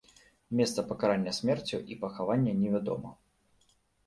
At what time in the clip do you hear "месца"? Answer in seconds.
0.61-0.83